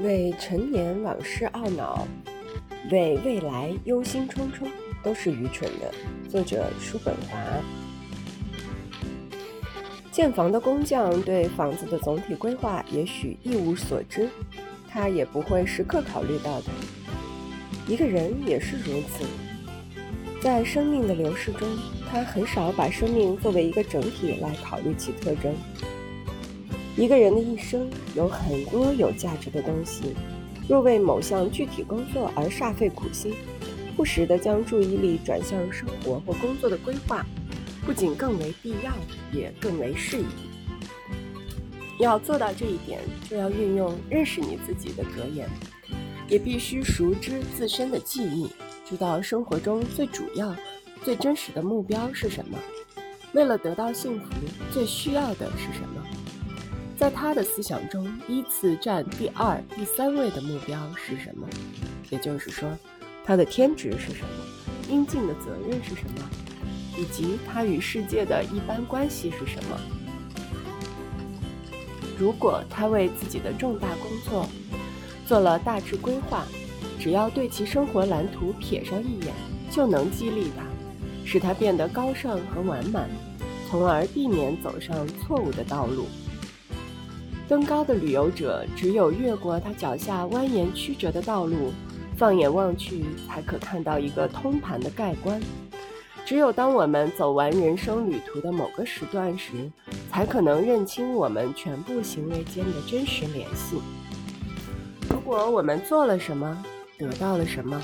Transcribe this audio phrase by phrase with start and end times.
[0.00, 2.06] 为陈年往事懊恼，
[2.90, 4.66] 为未来忧心忡忡，
[5.04, 5.94] 都是愚蠢的。
[6.28, 7.38] 作者：叔本华。
[10.10, 14.28] 建房的工匠对房子的总体规划也许一无所知，
[14.88, 16.66] 他也不会时刻考虑到的。
[17.86, 19.24] 一个人也是如此，
[20.40, 21.68] 在生命的流逝中，
[22.10, 25.54] 他很少把生命作为一个整体来考虑其特征。
[26.96, 30.14] 一个人的一生有很多有价值的东西，
[30.68, 33.34] 若为某项具体工作而煞费苦心，
[33.96, 37.26] 不时地将注意力转向生活或工作的规划，
[37.84, 38.92] 不仅更为必要，
[39.32, 40.24] 也更为适宜。
[41.98, 45.48] 要做到这一点，就要运用认识你自己的格言，
[46.28, 48.48] 也必须熟知自身的记忆，
[48.88, 50.54] 知道生活中最主要、
[51.02, 52.56] 最真实的目标是什么。
[53.32, 54.26] 为了得到幸福，
[54.72, 56.04] 最需要的是什么？
[56.96, 61.46] 在他的思想中，依次占第二、第三位的目标是什么？
[62.08, 62.70] 也就是说，
[63.24, 64.28] 他的天职是什么？
[64.88, 66.30] 应尽的责任是什么？
[66.96, 69.76] 以及他与世界的一般关系是什么？
[72.16, 74.48] 如果他为自己的重大工作
[75.26, 76.44] 做了大致规划，
[77.00, 79.34] 只要对其生活蓝图瞥上一眼，
[79.68, 80.64] 就能激励他，
[81.24, 83.10] 使他变得高尚和完满，
[83.68, 86.06] 从而避免走上错误的道路。
[87.46, 91.72] 登高的旅游者只有越过他脚下蜿蜒曲折的道路，
[92.16, 95.40] 放眼望去，才可看到一个通盘的概观。
[96.24, 99.70] 只有当我们走完人生旅途的某个时段时，
[100.10, 103.76] 才可能认清我们全部行为间的真实联系。
[105.10, 106.64] 如果我们做了什么，
[106.96, 107.78] 得到了什么，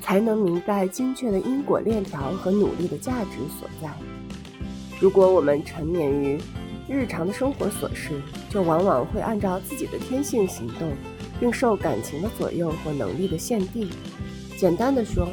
[0.00, 3.90] 才能明白精确的因果链条和努力的价值所在。
[5.00, 6.38] 如果我们沉湎于
[6.88, 10.92] 日常的生活琐事，就往往会按照自己的天性行动，
[11.40, 13.88] 并受感情的左右或能力的限定。
[14.56, 15.28] 简单的说，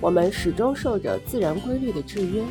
[0.00, 2.42] 我们始终受着自然规律的制约，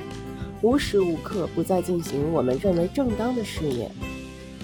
[0.61, 3.91] 无时无刻不在进行我们认为正当的事业。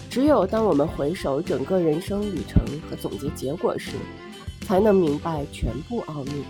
[0.10, 3.92] 只有当我们回首整个人生旅程和总结结果时，
[4.62, 6.44] 才能明白全部奥秘。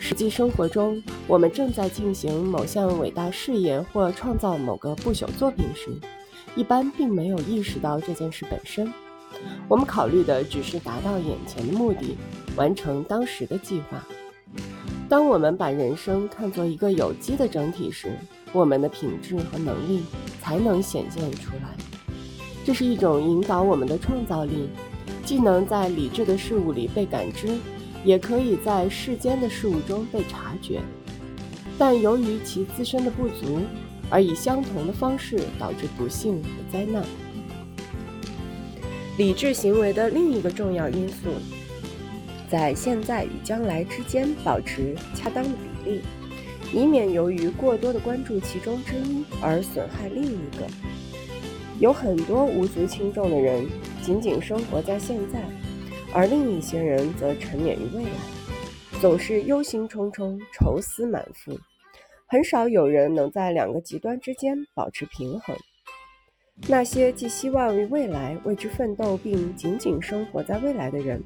[0.00, 5.90] 实际生活中，我们正在进行某项伟大事业或创造某个不朽作品时，
[6.56, 8.92] 一般并没有意识到这件事本身，
[9.68, 12.16] 我们考虑的只是达到眼前的目的，
[12.56, 14.04] 完成当时的计划。
[15.08, 18.16] 当我们把人生看作一个有机的整体时，
[18.52, 20.02] 我们的品质和能力
[20.40, 21.74] 才能显现出来。
[22.64, 24.68] 这是一种引导我们的创造力，
[25.24, 27.58] 既能在理智的事物里被感知，
[28.04, 30.80] 也可以在世间的事物中被察觉。
[31.78, 33.60] 但由于其自身的不足，
[34.10, 37.04] 而以相同的方式导致不幸和灾难。
[39.16, 41.28] 理智行为的另一个重要因素，
[42.50, 45.50] 在现在与将来之间保持恰当的
[45.84, 46.00] 比例，
[46.72, 50.66] 以免由于过多的关注其中之一而损害另一个。
[51.78, 53.66] 有很多无足轻重的人
[54.02, 55.42] 仅仅生活在现在，
[56.12, 58.10] 而另一些人则沉湎于未来，
[59.00, 61.58] 总是忧心忡忡、愁思满腹。
[62.32, 65.56] 很少有人能在两个极端之间保持平衡。
[66.68, 71.20] 那些寄希望于未来、为之奋斗并仅仅生活在未来的人，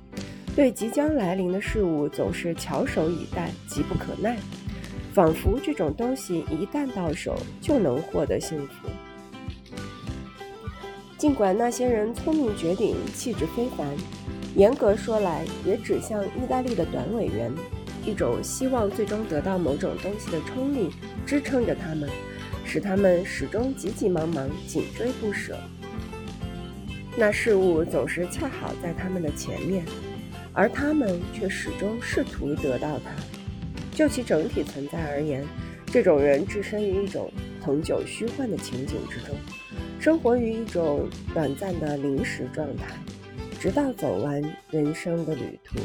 [0.57, 4.39] 对即将来临的事物总是翘首以待、急不可耐，
[5.13, 8.89] 仿佛这种东西一旦到手就能获得幸福。
[11.19, 13.95] 尽管那些人聪明绝顶、气质非凡，
[14.57, 17.53] 严格说来也只像意大利的短尾猿。
[18.07, 20.91] 一种希望最终得到某种东西的冲力
[21.27, 22.09] 支撑着他们，
[22.65, 25.59] 使他们始终急急忙忙、紧追不舍。
[27.17, 29.85] 那事物总是恰好在他们的前面，
[30.53, 33.13] 而他们却始终试图得到它。
[33.93, 35.47] 就其整体存在而言，
[35.87, 39.37] 这种人置身于一种恒久虚幻的情景之中，
[40.01, 42.87] 生活于一种短暂的临时状态，
[43.61, 45.79] 直到走完人生的旅途。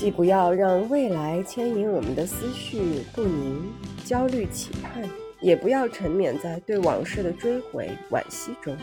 [0.00, 3.70] 既不要让未来牵引我们的思绪不宁、
[4.02, 5.06] 焦虑期盼，
[5.42, 8.74] 也不要沉湎在对往事的追悔惋惜中，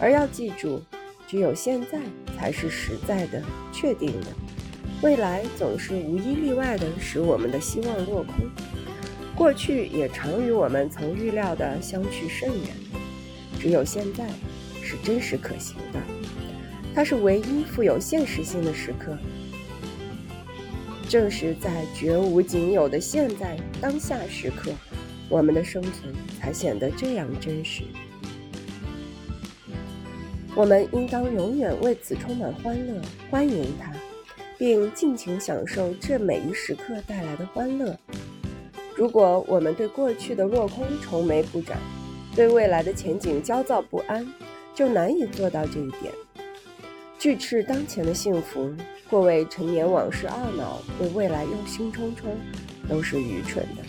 [0.00, 0.80] 而要记住，
[1.26, 1.98] 只有现在
[2.34, 3.42] 才是实在的、
[3.74, 4.28] 确定的。
[5.02, 8.34] 未来总是无一例外地使我们的希望落空，
[9.36, 12.74] 过去也常与我们曾预料的相去甚远。
[13.60, 14.26] 只有现在
[14.82, 16.00] 是真实可行的，
[16.94, 19.14] 它是唯一富有现实性的时刻。
[21.08, 24.72] 正是在绝无仅有的现在当下时刻，
[25.28, 27.82] 我们的生存才显得这样真实。
[30.56, 33.92] 我们应当永远为此充满欢乐，欢迎它，
[34.56, 37.96] 并尽情享受这每一时刻带来的欢乐。
[38.96, 41.76] 如果我们对过去的落空愁眉不展，
[42.34, 44.26] 对未来的前景焦躁不安，
[44.74, 46.12] 就难以做到这一点。
[47.24, 48.70] 拒斥当前的幸福，
[49.08, 52.26] 或为陈年往事懊恼，对未来忧心忡忡，
[52.86, 53.82] 都是愚蠢的。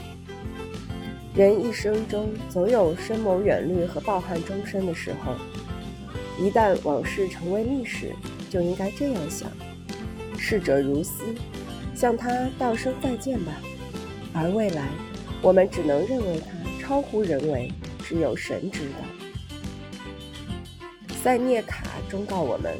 [1.35, 5.35] 人一生中总有深谋远虑和抱憾终身的时候，
[6.41, 8.13] 一旦往事成为历史，
[8.49, 9.51] 就应该这样想：
[10.37, 11.25] 逝者如斯，
[11.93, 13.51] 向他道声再见吧。
[14.33, 14.87] 而未来，
[15.41, 17.69] 我们只能认为它超乎人为，
[18.01, 18.95] 只有神知道。
[21.21, 22.73] 塞涅卡忠告我们：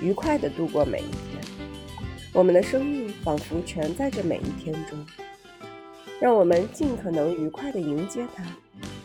[0.00, 1.42] 愉快地度过每一天。
[2.32, 5.04] 我们的生命仿佛全在这每一天中，
[6.20, 8.44] 让我们尽可能愉快地迎接它。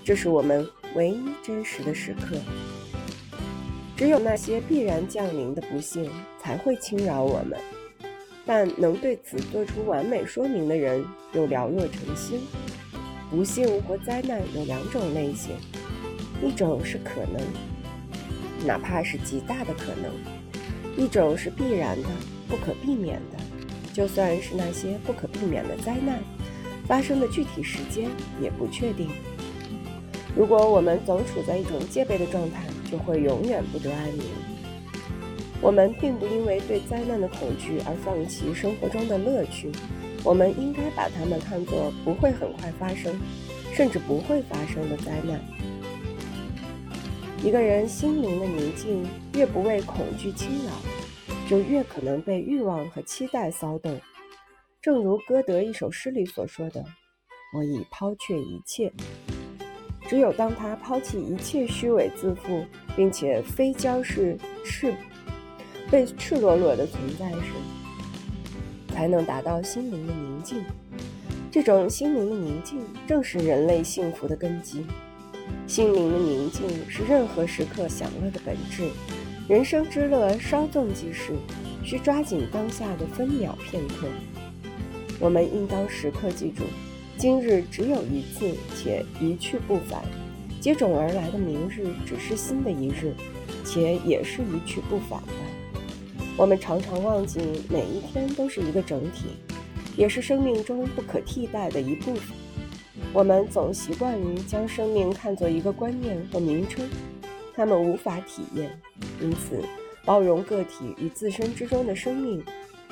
[0.04, 2.38] 这是我们唯一真实的时刻。
[3.95, 6.10] 只有那些必然降临的不幸
[6.40, 7.57] 才会侵扰我们。
[8.46, 12.42] 但能对此做出完美说明的人又寥若晨星。
[13.31, 15.56] 不幸或灾难有两种类型，
[16.44, 17.42] 一种是可能，
[18.68, 20.12] 哪怕是极大的可能；
[20.98, 22.10] 一种是必然的、
[22.48, 23.40] 不可避免的。
[23.94, 26.19] 就算是那些不可避免的灾难，
[26.88, 28.10] 发生的具体时间
[28.42, 29.07] 也不确定。
[30.36, 34.24] 如果我们总处在一种戒备的状态，就会永远不得安宁。
[35.62, 39.72] 我们并不因为对灾难的恐惧而放弃生活中的乐趣，
[40.24, 43.13] 我们应该把它们看作不会很快发生，
[43.74, 45.39] 甚至不会发生的灾难。
[47.44, 50.72] 一个人心灵的宁静越不为恐惧侵扰，
[51.45, 54.00] 就越可能被欲望和期待骚动。
[54.81, 56.81] 正如歌德一首诗里所说的
[57.54, 58.90] ：“我已抛却一切。”
[60.07, 62.63] 只有当他抛弃一切虚伪自负，
[62.95, 64.94] 并且非交是赤。
[65.92, 67.51] 被赤裸裸的存在时，
[68.88, 70.63] 才能达到心灵的宁静。
[71.51, 74.86] 这种心灵的宁静，正是人类幸福的根基。
[75.65, 78.89] 心灵的宁静是任何时刻享乐的本质。
[79.48, 81.33] 人生之乐稍纵即逝，
[81.83, 84.07] 需抓紧当下的分秒片刻。
[85.19, 86.63] 我们应当时刻记住，
[87.18, 90.01] 今日只有一次，且一去不返；
[90.60, 93.13] 接踵而来的明日，只是新的一日，
[93.65, 95.33] 且也是一去不返的。
[96.38, 97.39] 我们常常忘记，
[97.69, 99.27] 每一天都是一个整体，
[99.98, 102.36] 也是生命中不可替代的一部分。
[103.13, 106.88] 我们总习惯于将生命看作一个观念或名称，
[107.56, 108.80] 他们无法体验，
[109.22, 109.63] 因此
[110.06, 112.44] 包容个体与自身之中的生命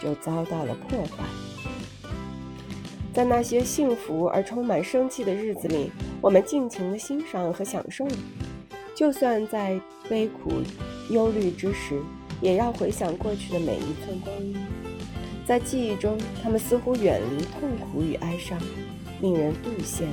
[0.01, 1.23] 就遭到了破坏。
[3.13, 8.07] 在那些幸福而充满生气的日子里，我们尽情地欣赏和享受，
[8.95, 10.51] 就算在悲苦、
[11.09, 12.01] 忧虑之时。
[12.41, 14.57] 也要回想过去的每一寸光阴，
[15.45, 18.59] 在记忆中，他们似乎远离痛苦与哀伤，
[19.21, 20.05] 令人妒羡。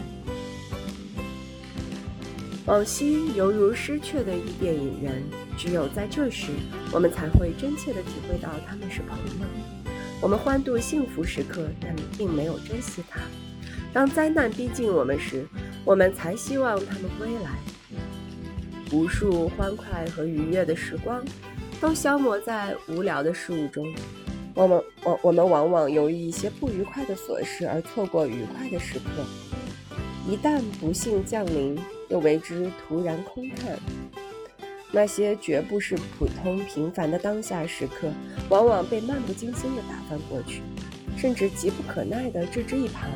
[2.67, 5.23] 往昔犹如失却的伊甸引人，
[5.57, 6.53] 只有在这时，
[6.93, 9.47] 我们才会真切地体会到他们是朋友。
[10.21, 13.21] 我们欢度幸福时刻，但并没有珍惜它。
[13.93, 15.47] 当灾难逼近我们时，
[15.85, 17.51] 我们才希望他们归来。
[18.93, 21.25] 无数欢快和愉悦的时光。
[21.81, 23.87] 都消磨在无聊的事物中，
[24.59, 29.25] 我们我我们往往由于一些不愉快的琐事而错过愉快的时刻。
[30.29, 33.79] 一旦不幸降临，又为之徒然空叹。
[34.91, 38.09] 那些绝不是普通平凡的当下时刻，
[38.49, 40.61] 往往被漫不经心地打翻过去，
[41.17, 43.09] 甚至急不可耐地置之一旁。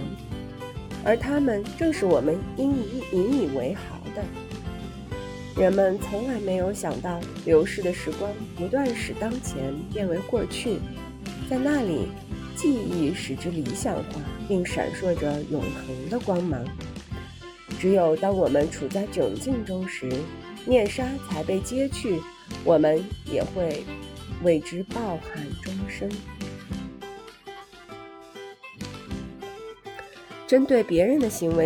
[1.05, 4.23] 而他们正是我们应以引以为豪的。
[5.61, 10.79] 人们从来没有想到，流逝的时光不断使当前变为过去，
[11.53, 12.09] 在那里，
[12.57, 16.65] 记忆使之理想化，并闪烁着永恒的光芒。
[17.79, 20.11] 只有当我们处在窘境中时，
[20.65, 22.23] 面纱才被揭去，
[22.65, 23.85] 我们也会
[24.43, 26.11] 为之抱憾终生。
[30.47, 31.61] 针对别人的行为。